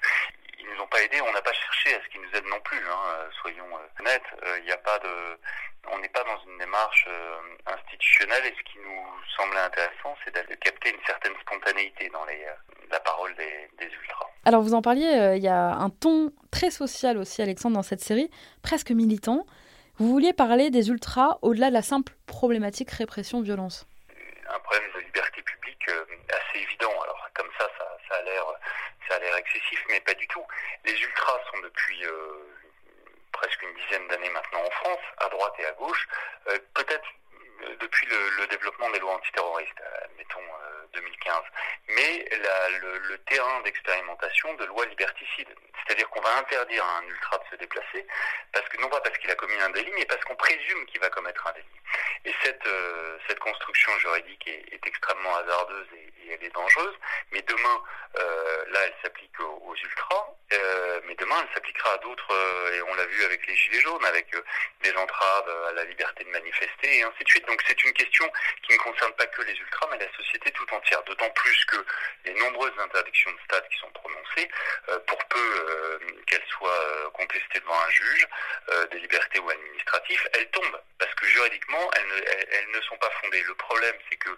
Ils 0.60 0.68
nous 0.68 0.84
ont 0.84 0.88
pas 0.88 1.02
aidés, 1.02 1.20
on 1.22 1.32
n'a 1.32 1.42
pas 1.42 1.52
cherché 1.52 1.96
à 1.96 2.04
ce 2.04 2.10
qu'ils 2.10 2.22
nous 2.22 2.38
aident 2.38 2.52
non 2.52 2.60
plus. 2.60 2.78
Hein, 2.78 3.00
euh, 3.08 3.30
soyons 3.42 3.66
honnêtes, 4.00 4.30
il 4.64 4.72
a 4.72 4.78
pas 4.78 5.00
de, 5.00 5.40
on 5.90 5.98
n'est 5.98 6.10
pas 6.10 6.24
dans 6.26 6.38
une 6.46 6.60
démarche 6.60 7.08
institutionnelle 7.66 8.46
et 8.46 8.56
ce 8.56 8.64
qui 8.72 8.78
nous 8.86 9.04
semblait 9.36 9.62
intéressant, 9.62 10.16
c'est 10.24 10.36
de 10.36 10.56
capter 10.56 10.92
une 10.92 11.06
certaine 11.08 11.34
spontanéité 11.42 12.10
dans 12.10 12.26
la 12.92 13.00
parole 13.00 13.34
des 13.36 13.88
ultras. 14.00 14.30
Alors 14.46 14.62
vous 14.62 14.76
en 14.76 14.84
parliez, 14.84 15.34
il 15.38 15.44
y 15.44 15.48
a 15.48 15.72
un 15.72 15.90
ton 15.90 16.32
très 16.52 16.70
social 16.70 17.18
aussi, 17.18 17.42
Alexandre, 17.42 17.78
dans 17.78 17.84
cette 17.84 18.02
série, 18.02 18.30
presque 18.62 18.92
militant. 18.92 19.48
Vous 19.98 20.08
vouliez 20.08 20.34
parler 20.34 20.70
des 20.70 20.90
ultras 20.90 21.40
au-delà 21.42 21.70
de 21.70 21.74
la 21.74 21.82
simple 21.82 22.14
problématique 22.28 22.92
répression-violence. 22.92 23.88
Un 24.50 24.60
problème 24.60 24.92
de 24.94 25.00
liberté 25.00 25.42
publique 25.42 25.90
euh, 25.90 26.06
assez 26.30 26.60
évident. 26.60 26.92
Alors 27.02 27.30
comme 27.34 27.50
ça, 27.58 27.70
ça, 27.78 28.16
a 28.16 28.22
l'air, 28.24 28.44
ça 29.08 29.16
a 29.16 29.20
l'air 29.20 29.36
excessif, 29.38 29.84
mais 29.90 30.00
pas 30.02 30.14
du 30.14 30.28
tout. 30.28 30.46
Les 30.86 30.94
ultras 30.94 31.40
sont 31.52 31.60
depuis 31.62 32.06
euh, 32.06 32.56
presque 33.32 33.62
une 33.64 33.74
dizaine 33.76 34.08
d'années 34.10 34.30
maintenant 34.30 34.62
en 34.66 34.72
France, 34.72 35.00
à 35.18 35.30
droite 35.30 35.54
et 35.60 35.66
à 35.66 35.72
gauche. 35.74 36.08
Euh, 36.50 36.60
peut-être 36.74 37.08
depuis 37.80 38.08
le, 38.08 38.48
développement 38.48 38.90
des 38.92 39.00
lois 39.00 39.16
antiterroristes, 39.16 39.82
mettons 40.18 40.42
2015, 40.94 41.42
mais 41.96 42.30
le, 42.30 43.18
terrain 43.20 43.53
d'expérimentation 43.64 44.54
de 44.56 44.66
lois 44.66 44.86
liberticides. 44.86 45.56
C'est-à-dire 45.86 46.10
qu'on 46.10 46.22
va 46.22 46.38
interdire 46.38 46.84
à 46.84 46.98
un 47.00 47.04
ultra 47.04 47.38
de 47.38 47.44
se 47.52 47.56
déplacer, 47.56 48.06
parce 48.52 48.68
que 48.70 48.82
non 48.82 48.90
pas 48.90 49.02
parce 49.02 49.18
qu'il 49.18 49.30
a 49.32 49.36
commis 49.36 49.60
un 49.60 49.70
délit, 49.72 49.92
mais 49.96 50.06
parce 50.06 50.24
qu'on 50.24 50.36
présume 50.36 50.86
qu'il 50.88 51.02
va 51.02 51.10
commettre 51.10 51.46
un 51.48 51.52
délit. 51.54 51.68
Et 52.26 52.34
cette, 52.44 52.66
euh, 52.66 53.18
cette 53.28 53.40
construction 53.40 53.98
juridique 54.00 54.48
est, 54.48 54.64
extrêmement 54.86 55.36
hasardeuse 55.38 55.88
et, 55.94 56.10
elle 56.30 56.44
est 56.44 56.54
dangereuse, 56.54 56.96
mais 57.32 57.42
demain, 57.42 57.84
euh, 58.18 58.64
là, 58.70 58.80
elle 58.86 58.94
s'applique 59.04 59.38
aux, 59.40 59.76
ultras, 59.76 60.28
euh, 60.54 61.02
mais 61.06 61.16
demain, 61.16 61.36
elle 61.42 61.54
s'appliquera 61.54 61.94
à 61.94 61.98
d'autres, 61.98 62.34
et 62.74 62.82
on 62.82 62.94
l'a 62.96 63.06
vu 63.06 63.24
avec 63.26 63.46
les 63.46 63.56
Gilets 63.56 63.82
jaunes, 63.82 64.06
avec 64.06 64.34
des 64.82 64.96
entraves 64.96 65.50
à 65.68 65.74
la 65.74 65.84
liberté 65.84 66.24
de 66.24 66.30
manifester, 66.30 66.98
et 66.98 67.04
ainsi 67.04 67.24
de 67.24 67.30
suite. 67.30 67.46
Donc 67.46 67.62
c'est 67.68 67.84
une 67.84 67.94
question 67.94 68.32
qui 68.64 68.74
ne 68.74 68.78
concerne 68.78 69.12
pas 69.14 69.26
que 69.28 69.42
les 69.42 69.54
ultras, 69.54 69.88
mais 69.92 69.98
la 69.98 70.12
société 70.16 70.52
tout 70.52 70.74
entière, 70.74 71.04
d'autant 71.04 71.30
plus 71.32 71.66
que 71.66 71.86
les 72.26 72.34
nombreuses 72.36 72.80
interdictions 72.80 73.32
de 73.32 73.40
stade 73.46 73.68
qui 73.70 73.80
sont 73.80 73.92
prononcées, 73.92 74.50
pour 75.08 75.24
peu 75.26 75.73
qu'elles 76.28 76.46
soient 76.50 77.12
contestées 77.14 77.60
devant 77.60 77.80
un 77.80 77.90
juge, 77.90 78.28
des 78.92 79.00
libertés 79.00 79.40
ou 79.40 79.50
administratifs, 79.50 80.28
elles 80.34 80.50
tombent, 80.52 80.82
parce 81.00 81.14
que 81.16 81.26
juridiquement, 81.26 81.92
elles 81.96 82.70
ne 82.72 82.82
sont 82.82 82.98
pas 82.98 83.10
fondées. 83.22 83.44
Le 83.44 83.56
problème, 83.56 83.96
c'est 84.10 84.18
que 84.18 84.30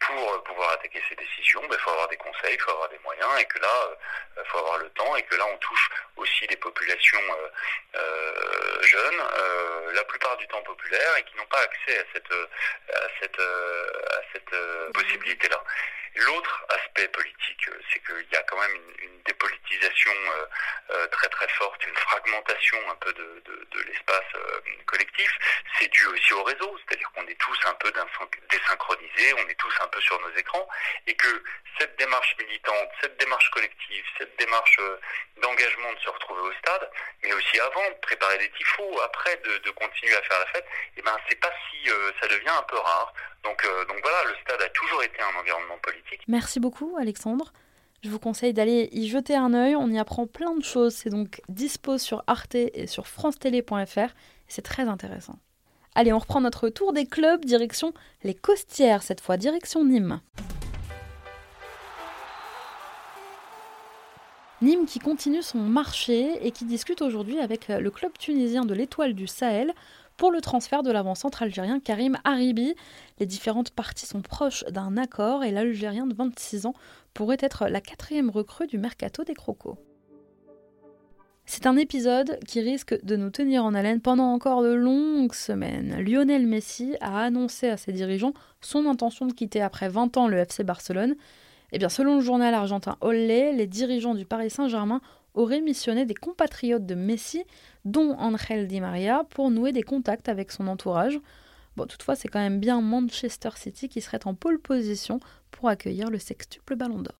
pour 0.00 0.42
pouvoir 0.44 0.72
attaquer 0.72 1.02
ces 1.08 1.16
décisions, 1.16 1.60
il 1.62 1.68
ben, 1.68 1.78
faut 1.78 1.90
avoir 1.90 2.08
des 2.08 2.16
conseils, 2.16 2.54
il 2.54 2.60
faut 2.60 2.70
avoir 2.70 2.88
des 2.88 2.98
moyens, 3.04 3.40
et 3.40 3.44
que 3.46 3.58
là, 3.58 3.96
il 4.36 4.40
euh, 4.40 4.44
faut 4.46 4.58
avoir 4.58 4.78
le 4.78 4.88
temps, 4.90 5.16
et 5.16 5.22
que 5.22 5.34
là, 5.36 5.46
on 5.46 5.56
touche 5.58 5.90
aussi 6.16 6.46
des 6.46 6.56
populations 6.56 7.20
euh, 7.30 7.48
euh, 7.96 8.82
jeunes, 8.82 9.22
la 9.94 10.04
plupart 10.04 10.36
du 10.36 10.46
temps 10.48 10.62
populaires, 10.62 11.16
et 11.18 11.22
qui 11.24 11.36
n'ont 11.36 11.46
pas 11.46 11.60
accès 11.60 11.98
à 11.98 12.04
cette 13.20 14.54
possibilité-là. 14.92 15.62
L'autre 16.14 16.66
aspect 16.70 17.08
politique, 17.08 17.70
c'est 17.92 18.00
qu'il 18.00 18.26
y 18.32 18.36
a 18.36 18.42
quand 18.44 18.58
même 18.58 18.76
une, 19.02 19.18
dépolitisation 19.28 20.12
très 21.10 21.28
très 21.28 21.48
forte, 21.48 21.86
une 21.86 21.96
fragmentation 21.96 22.78
un 22.90 22.94
peu 22.96 23.12
de, 23.12 23.42
de 23.44 23.82
l'espace 23.82 24.32
collectif. 24.86 25.30
C'est 25.78 25.88
dû 25.88 26.06
aussi 26.06 26.32
au 26.34 26.42
réseau, 26.42 26.78
c'est-à-dire 26.78 27.10
qu'on 27.12 27.26
est 27.26 27.38
tous 27.38 27.58
un 27.66 27.74
peu 27.74 27.92
désynchronisés, 28.50 29.34
on 29.34 29.48
est 29.48 29.58
tous 29.58 29.74
un 29.80 29.88
peu 29.88 30.00
sur 30.00 30.20
nos 30.20 30.34
écrans, 30.36 30.68
et 31.06 31.14
que 31.14 31.42
cette 31.78 31.96
démarche 31.98 32.36
militante, 32.38 32.88
cette 33.00 33.16
démarche 33.18 33.50
collective, 33.50 34.04
cette 34.18 34.36
démarche 34.38 34.78
euh, 34.80 34.98
d'engagement 35.40 35.92
de 35.92 35.98
se 35.98 36.10
retrouver 36.10 36.40
au 36.42 36.52
stade, 36.54 36.90
mais 37.22 37.32
aussi 37.32 37.60
avant 37.60 37.88
de 37.90 37.96
préparer 38.02 38.38
des 38.38 38.50
tifos, 38.50 39.00
après 39.02 39.36
de, 39.36 39.70
continuer 39.70 40.16
à 40.16 40.22
faire 40.22 40.38
la 40.40 40.46
fête, 40.46 40.64
et 40.64 40.98
eh 40.98 41.02
ben 41.02 41.16
c'est 41.28 41.38
pas 41.40 41.52
si 41.70 41.90
euh, 41.90 42.12
ça 42.20 42.26
devient 42.26 42.48
un 42.48 42.62
peu 42.62 42.78
rare. 42.78 43.12
Donc, 43.44 43.64
euh, 43.64 43.84
donc 43.84 43.98
voilà, 44.02 44.24
le 44.24 44.34
stade 44.42 44.60
a 44.60 44.68
toujours 44.70 45.02
été 45.02 45.20
un 45.22 45.38
environnement 45.38 45.78
politique. 45.78 46.22
Merci 46.26 46.58
beaucoup 46.58 46.96
Alexandre. 47.00 47.52
Je 48.02 48.10
vous 48.10 48.20
conseille 48.20 48.52
d'aller 48.52 48.88
y 48.92 49.08
jeter 49.08 49.34
un 49.34 49.52
œil, 49.54 49.74
on 49.74 49.90
y 49.90 49.98
apprend 49.98 50.28
plein 50.28 50.54
de 50.54 50.62
choses. 50.62 50.94
C'est 50.94 51.10
donc 51.10 51.40
dispo 51.48 51.98
sur 51.98 52.22
Arte 52.28 52.54
et 52.54 52.86
sur 52.86 53.08
francetélé.fr. 53.08 54.14
C'est 54.46 54.62
très 54.62 54.84
intéressant. 54.84 55.36
Allez, 55.96 56.12
on 56.12 56.18
reprend 56.18 56.40
notre 56.40 56.68
tour 56.68 56.92
des 56.92 57.06
clubs, 57.06 57.44
direction 57.44 57.92
les 58.22 58.34
Costières, 58.34 59.02
cette 59.02 59.20
fois 59.20 59.36
direction 59.36 59.84
Nîmes. 59.84 60.20
Nîmes 64.62 64.86
qui 64.86 65.00
continue 65.00 65.42
son 65.42 65.58
marché 65.58 66.46
et 66.46 66.52
qui 66.52 66.64
discute 66.66 67.02
aujourd'hui 67.02 67.40
avec 67.40 67.66
le 67.66 67.90
club 67.90 68.12
tunisien 68.16 68.64
de 68.64 68.74
l'Étoile 68.74 69.14
du 69.14 69.26
Sahel 69.26 69.72
pour 70.16 70.32
le 70.32 70.40
transfert 70.40 70.82
de 70.82 70.90
l'avant-centre 70.90 71.42
algérien 71.42 71.78
Karim 71.80 72.18
Haribi. 72.24 72.74
Les 73.18 73.26
différentes 73.26 73.70
parties 73.70 74.06
sont 74.06 74.20
proches 74.20 74.64
d'un 74.64 74.96
accord 74.96 75.44
et 75.44 75.52
l'Algérien 75.52 76.06
de 76.06 76.14
26 76.14 76.66
ans 76.66 76.74
pourrait 77.18 77.36
être 77.40 77.66
la 77.66 77.80
quatrième 77.80 78.30
recrue 78.30 78.68
du 78.68 78.78
mercato 78.78 79.24
des 79.24 79.34
Crocos. 79.34 79.76
C'est 81.46 81.66
un 81.66 81.76
épisode 81.76 82.38
qui 82.46 82.60
risque 82.60 82.94
de 83.04 83.16
nous 83.16 83.30
tenir 83.30 83.64
en 83.64 83.74
haleine 83.74 84.00
pendant 84.00 84.32
encore 84.32 84.62
de 84.62 84.72
longues 84.72 85.34
semaines. 85.34 86.00
Lionel 86.00 86.46
Messi 86.46 86.94
a 87.00 87.24
annoncé 87.24 87.70
à 87.70 87.76
ses 87.76 87.90
dirigeants 87.90 88.34
son 88.60 88.86
intention 88.86 89.26
de 89.26 89.32
quitter 89.32 89.60
après 89.60 89.88
20 89.88 90.16
ans 90.16 90.28
le 90.28 90.38
FC 90.38 90.62
Barcelone 90.62 91.16
eh 91.72 91.78
bien, 91.78 91.88
selon 91.88 92.14
le 92.14 92.20
journal 92.20 92.54
argentin 92.54 92.96
Olé, 93.00 93.52
les 93.52 93.66
dirigeants 93.66 94.14
du 94.14 94.24
Paris 94.24 94.50
Saint-Germain 94.50 95.00
auraient 95.34 95.60
missionné 95.60 96.06
des 96.06 96.14
compatriotes 96.14 96.86
de 96.86 96.94
Messi, 96.94 97.42
dont 97.84 98.12
Angel 98.12 98.68
Di 98.68 98.80
Maria, 98.80 99.24
pour 99.28 99.50
nouer 99.50 99.72
des 99.72 99.82
contacts 99.82 100.28
avec 100.28 100.52
son 100.52 100.68
entourage. 100.68 101.18
Bon, 101.76 101.86
toutefois, 101.86 102.14
c'est 102.16 102.28
quand 102.28 102.38
même 102.38 102.60
bien 102.60 102.80
Manchester 102.80 103.50
City 103.56 103.88
qui 103.88 104.00
serait 104.00 104.24
en 104.26 104.34
pole 104.34 104.60
position 104.60 105.18
pour 105.50 105.68
accueillir 105.68 106.10
le 106.10 106.18
sextuple 106.18 106.76
Ballon 106.76 107.02
d'Or. 107.02 107.18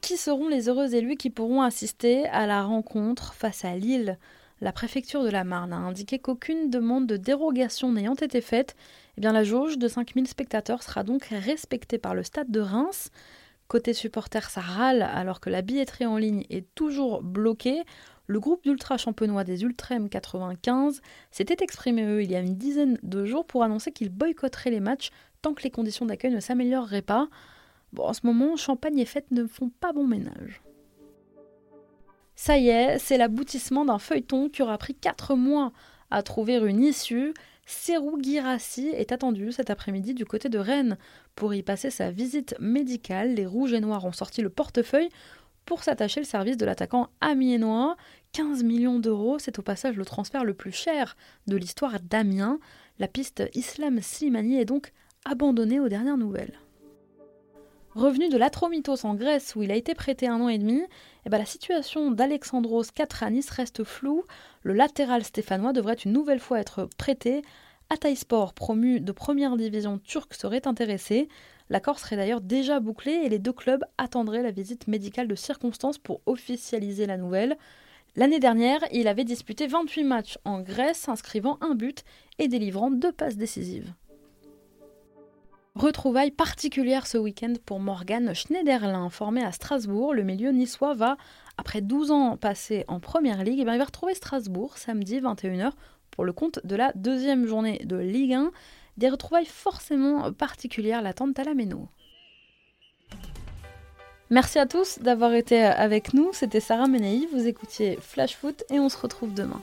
Qui 0.00 0.16
seront 0.16 0.48
les 0.48 0.68
heureux 0.68 0.94
élus 0.94 1.16
qui 1.16 1.30
pourront 1.30 1.62
assister 1.62 2.26
à 2.26 2.46
la 2.46 2.62
rencontre 2.62 3.32
face 3.32 3.64
à 3.64 3.74
Lille? 3.74 4.18
La 4.60 4.72
préfecture 4.72 5.24
de 5.24 5.30
la 5.30 5.44
Marne 5.44 5.72
a 5.72 5.76
indiqué 5.76 6.18
qu'aucune 6.18 6.70
demande 6.70 7.06
de 7.06 7.16
dérogation 7.16 7.92
n'ayant 7.92 8.14
été 8.14 8.40
faite, 8.40 8.76
eh 9.16 9.20
bien, 9.20 9.32
la 9.32 9.44
jauge 9.44 9.78
de 9.78 9.88
5000 9.88 10.28
spectateurs 10.28 10.82
sera 10.82 11.04
donc 11.04 11.24
respectée 11.24 11.98
par 11.98 12.14
le 12.14 12.22
stade 12.22 12.50
de 12.50 12.60
Reims. 12.60 13.10
Côté 13.66 13.92
supporters, 13.92 14.50
ça 14.50 14.60
râle 14.60 15.02
alors 15.02 15.40
que 15.40 15.50
la 15.50 15.62
billetterie 15.62 16.06
en 16.06 16.18
ligne 16.18 16.44
est 16.50 16.66
toujours 16.74 17.22
bloquée. 17.22 17.82
Le 18.26 18.40
groupe 18.40 18.62
d'ultra 18.62 18.96
champenois 18.96 19.44
des 19.44 19.62
Ultrem 19.62 20.08
95 20.08 21.02
s'était 21.30 21.62
exprimé, 21.62 22.22
il 22.22 22.30
y 22.30 22.36
a 22.36 22.40
une 22.40 22.56
dizaine 22.56 22.98
de 23.02 23.24
jours 23.24 23.46
pour 23.46 23.62
annoncer 23.62 23.92
qu'ils 23.92 24.10
boycotteraient 24.10 24.70
les 24.70 24.80
matchs 24.80 25.10
tant 25.44 25.52
que 25.52 25.62
les 25.62 25.70
conditions 25.70 26.06
d'accueil 26.06 26.32
ne 26.32 26.40
s'amélioreraient 26.40 27.02
pas. 27.02 27.28
Bon, 27.92 28.04
en 28.04 28.14
ce 28.14 28.24
moment, 28.24 28.56
champagne 28.56 28.98
et 28.98 29.04
fêtes 29.04 29.30
ne 29.30 29.46
font 29.46 29.70
pas 29.78 29.92
bon 29.92 30.06
ménage. 30.06 30.62
Ça 32.34 32.56
y 32.56 32.68
est, 32.68 32.98
c'est 32.98 33.18
l'aboutissement 33.18 33.84
d'un 33.84 33.98
feuilleton 33.98 34.48
qui 34.48 34.62
aura 34.62 34.78
pris 34.78 34.94
4 34.94 35.36
mois 35.36 35.72
à 36.10 36.22
trouver 36.22 36.56
une 36.56 36.82
issue. 36.82 37.34
Serou 37.66 38.18
Girassi 38.22 38.88
est 38.88 39.12
attendu 39.12 39.52
cet 39.52 39.68
après-midi 39.68 40.14
du 40.14 40.24
côté 40.24 40.48
de 40.48 40.58
Rennes. 40.58 40.96
Pour 41.34 41.52
y 41.52 41.62
passer 41.62 41.90
sa 41.90 42.10
visite 42.10 42.54
médicale, 42.58 43.34
les 43.34 43.46
Rouges 43.46 43.74
et 43.74 43.80
Noirs 43.80 44.06
ont 44.06 44.12
sorti 44.12 44.40
le 44.40 44.48
portefeuille 44.48 45.10
pour 45.66 45.82
s'attacher 45.82 46.20
le 46.20 46.26
service 46.26 46.56
de 46.56 46.64
l'attaquant 46.64 47.10
amiénois. 47.20 47.96
15 48.32 48.64
millions 48.64 48.98
d'euros, 48.98 49.38
c'est 49.38 49.58
au 49.58 49.62
passage 49.62 49.96
le 49.96 50.06
transfert 50.06 50.42
le 50.44 50.54
plus 50.54 50.72
cher 50.72 51.16
de 51.46 51.56
l'histoire 51.56 52.00
d'Amiens. 52.00 52.58
La 52.98 53.08
piste 53.08 53.42
Islam 53.54 54.00
Slimani 54.00 54.58
est 54.58 54.64
donc 54.64 54.92
abandonnée 55.24 55.80
aux 55.80 55.88
dernières 55.88 56.16
nouvelles. 56.16 56.58
Revenu 57.94 58.28
de 58.28 58.36
l'Atromitos 58.36 59.06
en 59.06 59.14
Grèce 59.14 59.54
où 59.54 59.62
il 59.62 59.70
a 59.70 59.76
été 59.76 59.94
prêté 59.94 60.26
un 60.26 60.40
an 60.40 60.48
et 60.48 60.58
demi, 60.58 60.82
eh 61.24 61.28
ben 61.28 61.38
la 61.38 61.46
situation 61.46 62.10
d'Alexandros 62.10 62.90
Katranis 62.92 63.46
reste 63.50 63.84
floue. 63.84 64.24
Le 64.62 64.72
latéral 64.72 65.22
stéphanois 65.22 65.72
devrait 65.72 65.94
une 65.94 66.12
nouvelle 66.12 66.40
fois 66.40 66.58
être 66.58 66.88
prêté. 66.98 67.42
Ataïsport, 67.90 68.52
promu 68.52 69.00
de 69.00 69.12
première 69.12 69.56
division 69.56 69.98
turque, 69.98 70.34
serait 70.34 70.66
intéressé. 70.66 71.28
L'accord 71.70 72.00
serait 72.00 72.16
d'ailleurs 72.16 72.40
déjà 72.40 72.80
bouclé 72.80 73.12
et 73.12 73.28
les 73.28 73.38
deux 73.38 73.52
clubs 73.52 73.84
attendraient 73.96 74.42
la 74.42 74.50
visite 74.50 74.88
médicale 74.88 75.28
de 75.28 75.36
circonstance 75.36 75.98
pour 75.98 76.20
officialiser 76.26 77.06
la 77.06 77.16
nouvelle. 77.16 77.56
L'année 78.16 78.40
dernière, 78.40 78.80
il 78.92 79.06
avait 79.06 79.24
disputé 79.24 79.66
28 79.68 80.04
matchs 80.04 80.38
en 80.44 80.60
Grèce, 80.60 81.08
inscrivant 81.08 81.58
un 81.60 81.74
but 81.74 82.04
et 82.38 82.48
délivrant 82.48 82.90
deux 82.90 83.12
passes 83.12 83.36
décisives. 83.36 83.92
Retrouvailles 85.74 86.30
particulières 86.30 87.08
ce 87.08 87.18
week-end 87.18 87.54
pour 87.66 87.80
Morgan 87.80 88.32
Schneiderlin, 88.32 89.10
formé 89.10 89.42
à 89.42 89.50
Strasbourg. 89.50 90.14
Le 90.14 90.22
milieu 90.22 90.52
niçois 90.52 90.94
va, 90.94 91.16
après 91.58 91.80
12 91.80 92.12
ans 92.12 92.36
passés 92.36 92.84
en 92.86 93.00
première 93.00 93.42
ligue, 93.42 93.58
eh 93.58 93.64
bien 93.64 93.74
il 93.74 93.78
va 93.78 93.84
retrouver 93.84 94.14
Strasbourg 94.14 94.78
samedi 94.78 95.18
21h 95.20 95.72
pour 96.12 96.24
le 96.24 96.32
compte 96.32 96.60
de 96.62 96.76
la 96.76 96.92
deuxième 96.94 97.46
journée 97.46 97.80
de 97.84 97.96
Ligue 97.96 98.34
1. 98.34 98.52
Des 98.98 99.08
retrouvailles 99.08 99.46
forcément 99.46 100.32
particulières 100.32 101.02
l'attendent 101.02 101.36
à 101.40 101.42
la 101.42 101.54
Méno. 101.54 101.88
Merci 104.30 104.60
à 104.60 104.66
tous 104.66 105.00
d'avoir 105.00 105.34
été 105.34 105.60
avec 105.60 106.14
nous. 106.14 106.30
C'était 106.32 106.60
Sarah 106.60 106.86
Menei. 106.86 107.26
Vous 107.32 107.48
écoutiez 107.48 107.98
Flash 108.00 108.36
Foot 108.36 108.62
et 108.70 108.78
on 108.78 108.88
se 108.88 108.96
retrouve 108.96 109.34
demain. 109.34 109.60